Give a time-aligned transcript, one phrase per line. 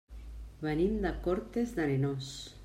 [0.63, 2.33] Venim de Cortes d'Arenós.